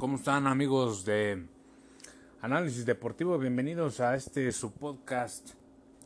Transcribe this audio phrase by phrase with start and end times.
[0.00, 1.44] ¿Cómo están amigos de
[2.40, 3.36] Análisis Deportivo?
[3.36, 5.50] Bienvenidos a este su podcast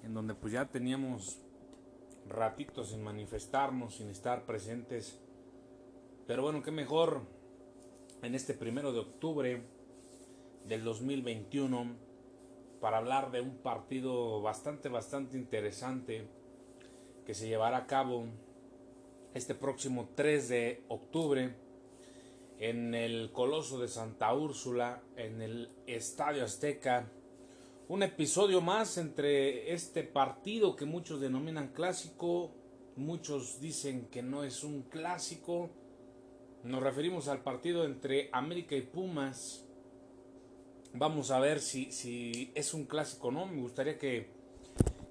[0.03, 1.39] en donde pues ya teníamos
[2.29, 5.21] ratitos sin manifestarnos, sin estar presentes.
[6.27, 7.21] Pero bueno, qué mejor
[8.23, 9.63] en este primero de octubre
[10.67, 11.95] del 2021
[12.81, 16.27] para hablar de un partido bastante, bastante interesante
[17.25, 18.25] que se llevará a cabo
[19.35, 21.64] este próximo 3 de octubre
[22.59, 27.11] en el Coloso de Santa Úrsula, en el Estadio Azteca.
[27.89, 32.53] Un episodio más entre este partido que muchos denominan clásico,
[32.97, 35.71] muchos dicen que no es un clásico.
[36.63, 39.67] Nos referimos al partido entre América y Pumas.
[40.95, 43.47] Vamos a ver si, si es un clásico o no.
[43.47, 44.31] Me gustaría que,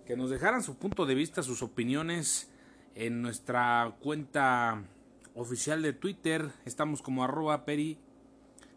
[0.05, 2.49] que nos dejaran su punto de vista, sus opiniones
[2.95, 4.83] en nuestra cuenta
[5.35, 6.51] oficial de Twitter.
[6.65, 7.97] Estamos como arroba peri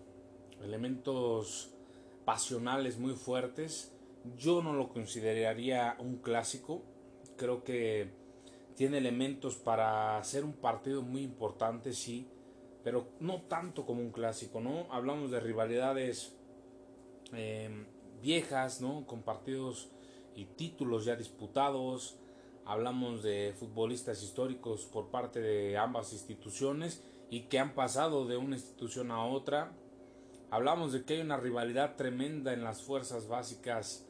[0.63, 1.73] elementos
[2.25, 3.93] pasionales muy fuertes.
[4.37, 6.83] Yo no lo consideraría un clásico,
[7.37, 8.11] creo que
[8.75, 12.29] tiene elementos para ser un partido muy importante, sí,
[12.85, 14.87] pero no tanto como un clásico, ¿no?
[14.93, 16.37] Hablamos de rivalidades
[17.33, 17.87] em,
[18.23, 19.07] viejas, ¿no?
[19.07, 19.89] Con partidos
[20.35, 22.19] y títulos ya disputados,
[22.65, 28.57] hablamos de futbolistas históricos por parte de ambas instituciones y que han pasado de una
[28.57, 29.73] institución a otra.
[30.51, 34.06] Hablamos de que hay una rivalidad tremenda en las fuerzas básicas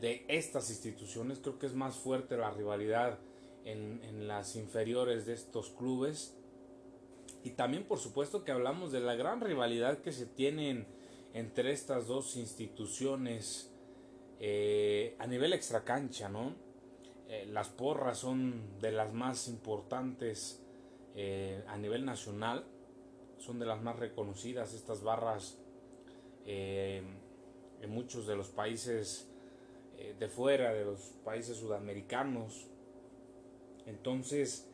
[0.00, 1.38] de estas instituciones.
[1.38, 3.18] Creo que es más fuerte la rivalidad
[3.64, 6.36] en, las inferiores de estos clubes.
[7.44, 10.86] Y también por supuesto que hablamos de la gran rivalidad que se tienen
[11.34, 13.72] entre estas dos instituciones
[14.40, 16.54] eh, a nivel extracancha, ¿no?
[17.28, 20.62] Eh, las porras son de las más importantes
[21.14, 22.64] eh, a nivel nacional,
[23.38, 25.58] son de las más reconocidas estas barras
[26.50, 29.28] en muchos de los países
[29.98, 32.66] eh, de fuera, de los países sudamericanos.
[33.86, 34.68] Entonces,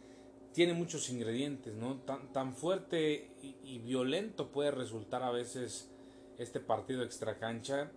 [0.52, 1.96] tiene muchos ingredientes, ¿no?
[2.02, 5.90] Tan, tan fuerte y, violento puede resultar a veces
[6.38, 7.90] este partido extra cancha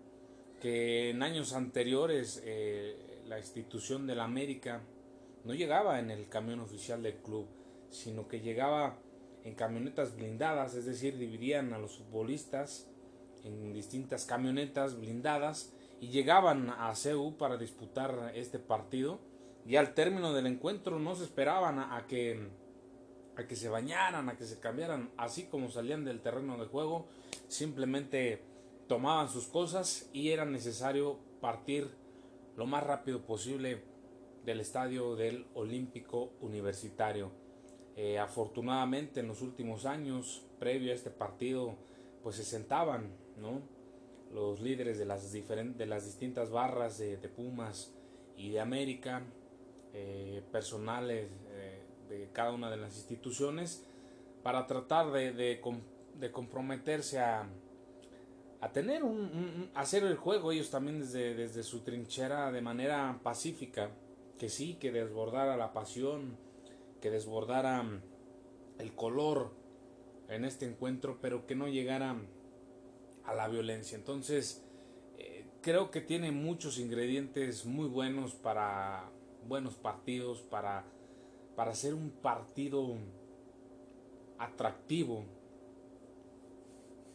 [0.62, 4.82] que en años anteriores eh, la institución de la América
[5.44, 7.48] no llegaba en el camión oficial del club,
[7.90, 8.98] sino que llegaba
[9.44, 12.88] en camionetas blindadas, es decir, dividían a los futbolistas
[13.44, 19.19] en distintas camionetas blindadas y llegaban a CEU para disputar este partido
[19.66, 22.50] y al término del encuentro no se esperaban a, que
[23.35, 27.07] a que se bañaran, a que se cambiaran, así como salían del terreno de juego,
[27.47, 28.41] simplemente
[28.88, 31.90] tomaban sus cosas y era necesario partir
[32.56, 33.84] lo más rápido posible
[34.46, 37.31] del estadio del Olímpico Universitario.
[37.97, 41.75] Eh, afortunadamente en los últimos años, previo a este partido,
[42.24, 43.62] pues se sentaban, ¿no?
[44.34, 47.94] Los líderes de las, de las distintas barras de, Pumas
[48.36, 49.24] y de América,
[49.94, 53.86] eh, personales eh, de cada una de las instituciones,
[54.44, 57.48] para tratar de, de, comprometerse a,
[58.62, 63.92] a tener un, hacer el juego ellos también desde, desde su trinchera de manera pacífica,
[64.38, 66.38] que sí, que desbordara la pasión,
[67.02, 67.84] que desbordara
[68.80, 69.52] el color
[70.30, 72.16] en este encuentro, pero que no llegara
[73.28, 73.98] a la violencia.
[73.98, 74.64] Entonces,
[75.18, 79.12] eh, creo que tiene muchos ingredientes muy buenos para
[79.48, 80.86] buenos partidos, para,
[81.56, 82.96] para hacer un partido
[84.40, 85.26] atractivo.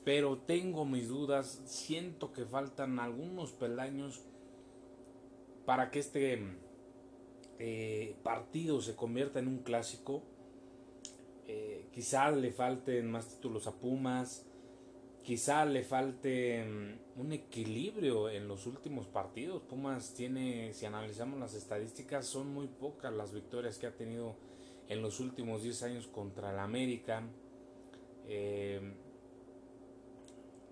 [0.04, 4.20] Pero tengo mis dudas, siento que faltan algunos peldaños
[5.64, 6.42] para que este
[7.58, 10.22] eh, partido se convierta en un clásico.
[11.46, 14.44] Eh, quizás le falten más títulos a Pumas,
[15.22, 19.62] quizá le falte mm, un equilibrio en los últimos partidos.
[19.62, 24.34] Pumas tiene, si analizamos las estadísticas, son muy pocas las victorias que ha tenido
[24.88, 27.22] en los últimos 10 años contra el América.
[28.28, 28.94] Em,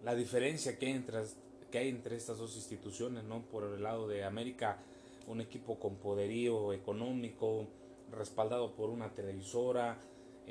[0.05, 1.23] la diferencia que hay, entre,
[1.71, 3.43] que hay entre estas dos instituciones, ¿no?
[3.43, 4.79] Por el lado de América,
[5.27, 7.67] un equipo con poderío económico,
[8.11, 9.99] respaldado por una televisora,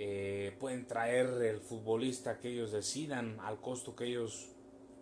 [0.02, 4.48] eh, pueden traer el futbolista que ellos decidan al costo que ellos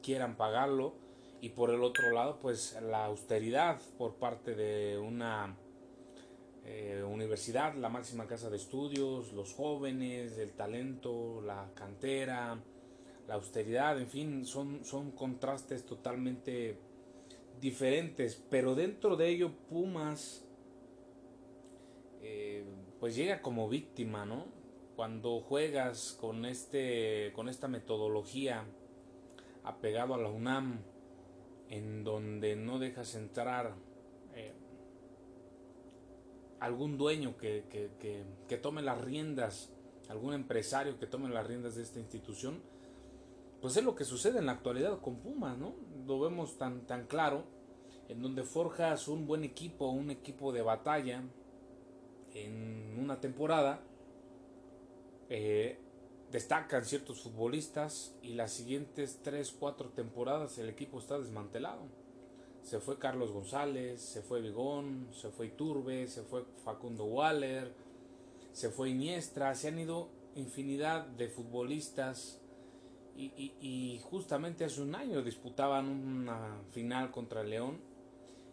[0.01, 0.95] quieran pagarlo
[1.39, 5.55] y por el otro lado pues la austeridad por parte de una
[6.65, 12.57] eh, universidad, la máxima casa de estudios, los jóvenes, el talento, la cantera,
[13.27, 16.75] la austeridad, en fin, son, son contrastes totalmente
[17.61, 20.43] diferentes, pero dentro de ello Pumas
[22.23, 22.65] eh,
[22.99, 24.56] pues llega como víctima, ¿no?
[24.97, 28.65] Cuando juegas con este con esta metodología
[29.63, 30.79] apegado a la UNAM
[31.69, 33.75] en donde no dejas entrar
[34.33, 34.53] eh,
[36.59, 39.71] algún dueño que, que, tome las riendas,
[40.09, 42.59] algún empresario que tome las riendas de esta institución,
[43.61, 45.75] pues es lo que sucede en la actualidad con Pumas, ¿no?
[46.07, 47.43] Lo vemos tan, tan claro,
[48.09, 51.21] en donde forjas un buen equipo, un equipo de batalla,
[52.33, 53.83] en una temporada
[55.29, 55.79] eh,
[56.31, 61.81] destacan ciertos futbolistas y las siguientes 3, 4 temporadas el equipo está desmantelado.
[62.63, 67.71] Se fue Carlos González, se fue Vigón, se fue Iturbe, se fue Facundo Waller,
[68.51, 72.41] se fue Iniestra, se han ido infinidad de futbolistas
[73.15, 77.79] y, y justamente hace un año disputaban una final contra León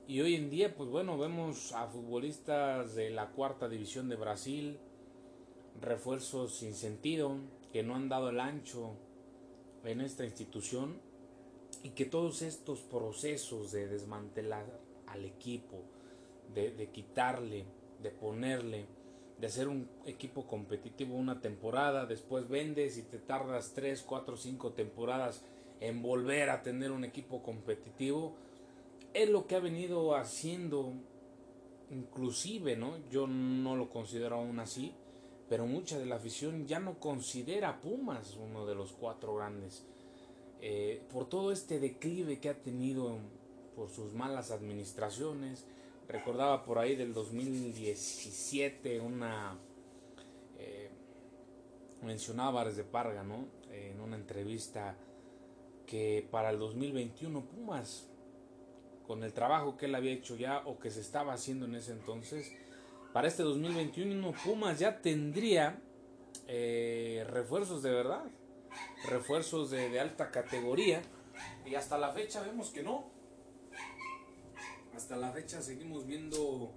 [0.06, 4.79] y hoy en día, pues bueno, vemos a futbolistas de la cuarta división de Brasil,
[5.81, 7.37] refuerzos sin sentido,
[7.73, 8.93] que no han dado el ancho
[9.85, 10.97] en esta institución
[11.82, 14.65] y que todos estos procesos de desmantelar
[15.06, 15.82] al equipo,
[16.55, 17.65] de, de quitarle,
[18.03, 18.87] de ponerle,
[19.38, 24.73] de hacer un equipo competitivo una temporada, después vendes y te tardas 3, 4, 5
[24.73, 25.43] temporadas
[25.81, 28.35] en volver a tener un equipo competitivo,
[29.12, 30.93] es lo que ha venido haciendo,
[31.91, 32.97] inclusive, ¿no?
[33.11, 34.94] Yo no lo considero aún así,
[35.49, 39.85] pero mucha de la afición ya no considera a Pumas uno de los cuatro grandes.
[40.61, 43.19] Eh, por todo este declive que ha tenido
[43.75, 45.67] por sus malas administraciones.
[46.08, 49.58] Recordaba por ahí del 2017 una...
[50.58, 50.91] Eh,
[52.02, 53.46] mencionaba de Parga, ¿no?
[53.70, 54.96] en una entrevista
[55.87, 58.08] que para el 2021 Pumas
[59.06, 61.93] con el trabajo que él había hecho ya o que se estaba haciendo en ese
[61.93, 62.52] entonces,
[63.14, 65.81] para este 2021 Pumas ya tendría
[66.49, 68.25] eh, refuerzos de verdad,
[69.08, 71.00] refuerzos de, alta categoría
[71.64, 73.05] y hasta la fecha vemos que no.
[74.96, 76.72] Hasta la fecha seguimos viendo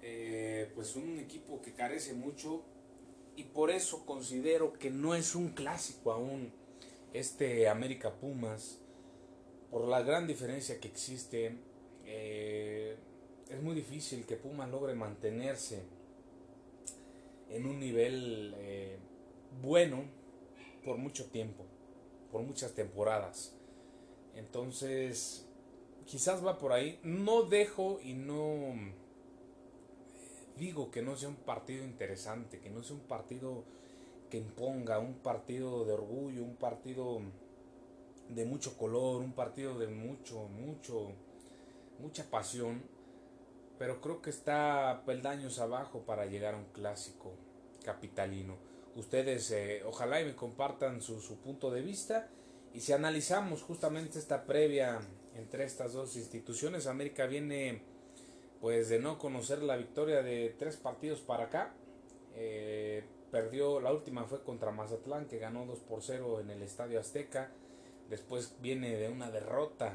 [0.00, 2.62] eh, pues un equipo que carece mucho
[3.34, 6.52] y por eso considero que no es un clásico aún
[7.12, 8.78] este América Pumas
[9.72, 11.58] por la gran diferencia que existe,
[12.04, 12.77] eh,
[13.50, 15.82] es muy difícil que Puma logre mantenerse
[17.50, 18.98] en un nivel eh,
[19.62, 20.04] bueno
[20.84, 21.64] por mucho tiempo,
[22.30, 23.54] por muchas temporadas.
[24.34, 25.46] Entonces,
[26.06, 26.98] quizás va por ahí.
[27.02, 28.98] No dejo y no eh,
[30.58, 33.64] digo que no sea un partido interesante, que no sea un partido
[34.30, 37.20] que imponga, un partido de orgullo, un partido
[38.28, 41.12] de mucho color, un partido de mucho, mucho,
[41.98, 42.82] mucha pasión,
[43.78, 47.34] pero creo que está peldaños abajo para llegar a un clásico
[47.84, 48.56] capitalino.
[48.96, 52.28] Ustedes eh, ojalá y me compartan su, su punto de vista
[52.74, 55.00] y si analizamos justamente esta previa
[55.34, 57.82] entre estas dos instituciones, América viene
[58.60, 61.74] pues de no conocer la victoria de tres partidos para acá.
[62.34, 66.98] Eh, perdió, la última fue contra Mazatlán que ganó 2 por 0 en el Estadio
[67.00, 67.50] Azteca.
[68.10, 69.94] Después viene de una derrota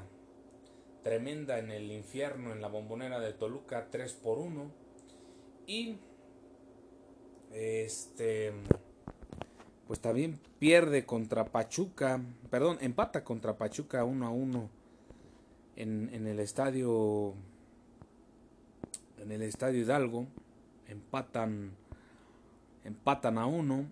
[1.03, 4.71] tremenda en el infierno en la bombonera de Toluca 3 por 1
[5.67, 5.97] y
[7.51, 8.53] este
[9.85, 14.69] pues también pierde contra Pachuca, perdón, empata contra Pachuca 1 a 1
[15.75, 17.33] en, en el estadio
[19.17, 20.25] en el estadio Hidalgo,
[20.87, 21.71] empatan
[22.85, 23.85] empatan a 1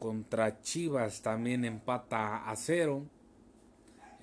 [0.00, 3.04] contra Chivas también empata a cero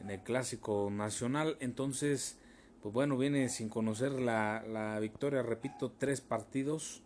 [0.02, 1.58] en el clásico nacional.
[1.60, 2.38] Entonces,
[2.82, 7.02] pues bueno, viene sin conocer la, la victoria, repito, tres partidos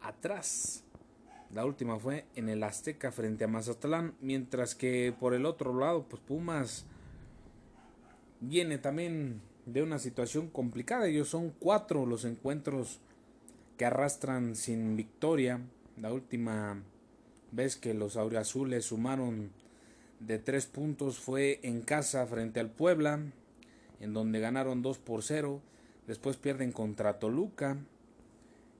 [0.00, 0.84] atrás.
[1.54, 6.04] La última fue en el Azteca frente a Mazatlán, mientras que por el otro lado,
[6.08, 6.84] pues Pumas
[8.40, 11.06] viene también de una situación complicada.
[11.06, 13.00] Ellos son cuatro los encuentros
[13.76, 15.60] que arrastran sin victoria.
[15.96, 16.82] La última
[17.50, 19.50] Ves que los auriazules sumaron
[20.20, 23.20] de tres puntos fue en casa frente al Puebla,
[24.00, 25.60] en donde ganaron 2 por 0.
[26.06, 27.76] Después pierden contra Toluca.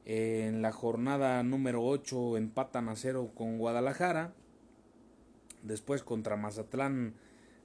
[0.05, 4.33] En la jornada número 8 empatan a 0 con Guadalajara.
[5.63, 7.15] Después contra Mazatlán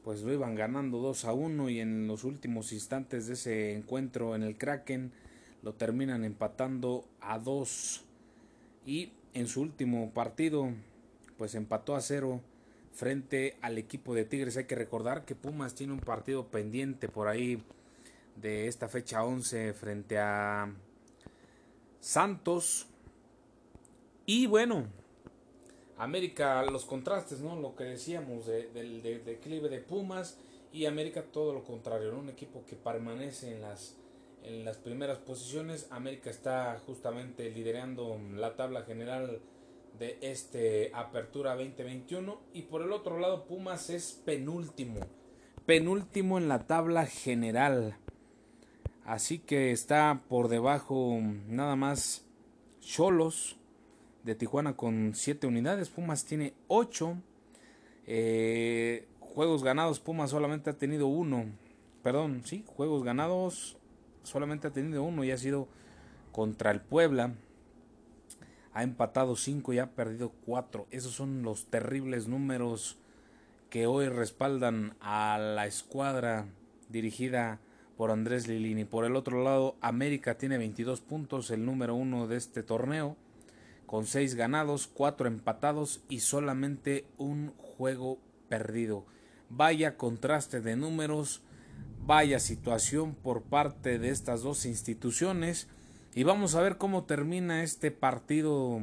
[0.04, 4.36] pues lo iban ganando 2 a 1 y en los últimos instantes de ese encuentro
[4.36, 5.14] en el Kraken
[5.62, 8.04] lo terminan empatando a 2
[8.86, 10.72] y en su último partido
[11.38, 12.42] pues empató a 0
[12.94, 14.58] frente al equipo de Tigres.
[14.58, 17.62] Hay que recordar que Pumas tiene un partido pendiente por ahí
[18.36, 20.74] de esta fecha 11 frente a
[22.00, 22.88] Santos.
[24.26, 24.88] Y bueno,
[25.98, 27.60] América, los contrastes, ¿no?
[27.60, 30.38] Lo que decíamos del declive de Pumas
[30.72, 33.96] y América todo lo contrario, Un equipo que permanece en las,
[34.44, 35.88] en las primeras posiciones.
[35.92, 39.40] América está justamente liderando la tabla general
[40.00, 45.00] de este Apertura 2021 y por el otro lado Pumas es penúltimo,
[45.66, 47.98] penúltimo en la tabla general.
[49.06, 52.26] Así que está por debajo nada más
[52.80, 53.58] Cholos
[54.24, 55.90] de Tijuana con 7 unidades.
[55.90, 57.18] Pumas tiene 8.
[58.08, 61.46] Eh, juegos ganados, Pumas solamente ha tenido uno.
[62.02, 63.78] Perdón, sí, juegos ganados
[64.24, 65.68] solamente ha tenido uno y ha sido
[66.32, 67.34] contra el Puebla.
[68.74, 70.88] Ha empatado 5 y ha perdido 4.
[70.92, 72.98] Esos son los terribles números
[73.70, 76.46] que hoy respaldan a la escuadra
[76.90, 77.60] dirigida
[77.98, 78.86] por Andrés Lilini.
[78.86, 83.16] Por el otro lado, América tiene 22 puntos, el número uno de este torneo,
[83.86, 89.06] con 6 ganados, 4 empatados y solamente un juego perdido.
[89.50, 91.42] Vaya contraste de números,
[92.06, 95.68] vaya situación por parte de estas dos instituciones.
[96.16, 98.82] Y vamos a ver cómo termina este partido,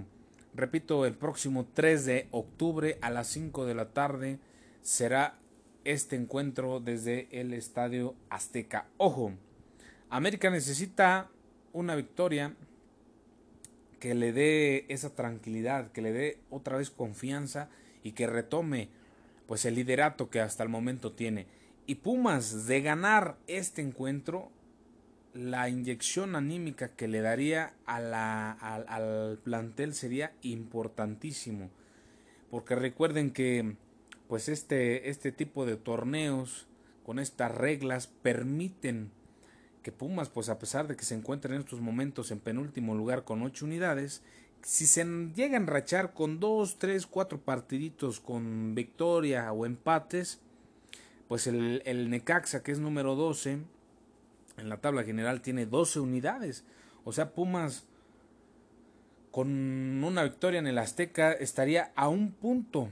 [0.52, 4.40] repito, el próximo 3 de octubre a las 5 de la tarde
[4.82, 5.38] será
[5.84, 8.88] este encuentro desde el Estadio Azteca.
[8.96, 9.32] Ojo,
[10.08, 11.30] América necesita
[11.72, 12.56] una victoria
[14.00, 17.68] que le dé esa tranquilidad, que le dé otra vez confianza
[18.02, 18.88] y que retome
[19.46, 21.46] pues el liderato que hasta el momento tiene.
[21.87, 24.50] Y Pumas de ganar este encuentro,
[25.34, 31.70] la inyección anímica que le daría a la, al, al plantel sería importantísimo.
[32.50, 33.76] Porque recuerden que
[34.28, 36.66] pues este, este tipo de torneos
[37.04, 39.10] con estas reglas permiten
[39.82, 43.25] que Pumas, pues a pesar de que se encuentra en estos momentos en penúltimo lugar
[43.25, 44.22] con ocho unidades,
[44.62, 50.40] si se llega a enrachar con dos, tres, cuatro partiditos con victoria o empates,
[51.28, 53.58] pues el, el Necaxa, que es número 12,
[54.61, 56.64] en la tabla general tiene 12 unidades.
[57.05, 57.87] O sea, Pumas
[59.31, 59.49] con
[60.05, 62.88] una victoria en el Azteca estaría a un punto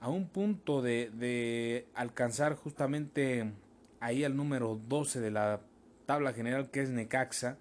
[0.00, 3.52] a un punto de, alcanzar justamente
[4.00, 5.60] ahí al número 12 de la
[6.06, 7.58] tabla general que es Necaxa.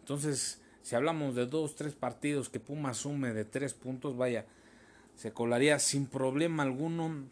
[0.00, 4.44] Entonces, si hablamos de dos, tres partidos que Puma sume de tres puntos, vaya,
[5.14, 7.26] se colaría sin problema alguno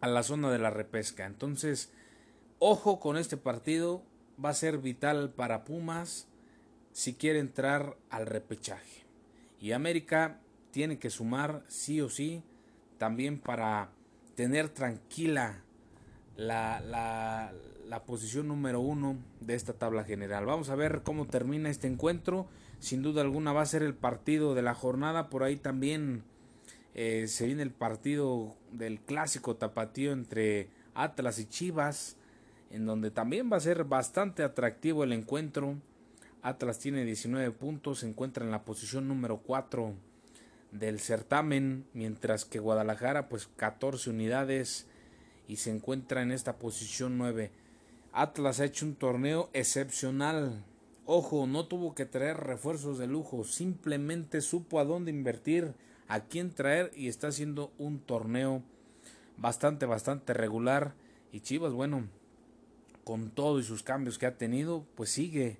[0.00, 1.24] a la zona de la repesca.
[1.26, 1.92] Entonces,
[2.58, 4.02] ojo con este partido,
[4.42, 6.28] va a ser vital para Pumas
[6.92, 9.04] si quiere entrar al repechaje.
[9.60, 10.40] Y América
[10.70, 12.42] tiene que sumar sí o sí
[12.98, 13.90] también para
[14.34, 15.62] tener tranquila
[16.36, 20.46] la, la, posición número uno de esta tabla general.
[20.46, 22.46] Vamos a ver cómo termina este encuentro.
[22.78, 25.28] Sin duda alguna va a ser el partido de la jornada.
[25.30, 26.22] Por ahí también
[26.94, 32.16] eh, se viene el partido del clásico tapatío entre Atlas y Chivas,
[32.70, 35.76] en donde también va a ser bastante atractivo el encuentro.
[36.42, 39.94] Atlas tiene 19 puntos, se encuentra en la posición número 4
[40.72, 44.86] del certamen, mientras que Guadalajara pues 14 unidades
[45.46, 47.50] y se encuentra en esta posición 9.
[48.12, 50.64] Atlas ha hecho un torneo excepcional.
[51.06, 55.72] Ojo, no tuvo que traer refuerzos de lujo, simplemente supo a dónde invertir,
[56.06, 58.62] a quién traer y está haciendo un torneo
[59.38, 60.94] bastante, bastante regular.
[61.32, 62.08] Y Chivas, bueno,
[63.08, 65.56] con todo y sus cambios que ha tenido, pues sigue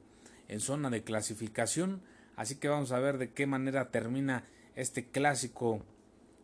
[0.48, 2.02] en zona de clasificación.
[2.36, 4.44] Así que vamos a ver de qué manera termina
[4.76, 5.80] este clásico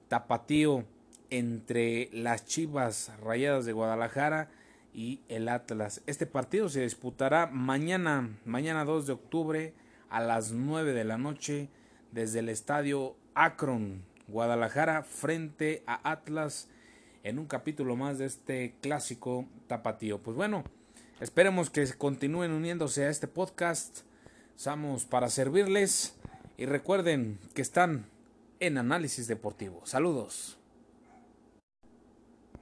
[0.09, 0.87] tapatío
[1.29, 4.49] entre las Chivas Rayadas de Guadalajara
[4.95, 6.01] y el Atlas.
[6.07, 9.75] Este partido se disputará mañana, mañana 2 de octubre
[10.09, 11.69] a las 9 de la noche
[12.13, 16.71] desde el estadio Akron, Guadalajara, frente a Atlas
[17.25, 20.23] en un capítulo más de este clásico tapatío.
[20.23, 20.65] Pues bueno,
[21.25, 24.01] esperemos que continúen uniéndose a este podcast.
[24.55, 26.15] Estamos para servirles
[26.59, 28.05] y recuerden que están
[28.61, 29.81] en Análisis Deportivo.
[29.87, 30.59] Saludos.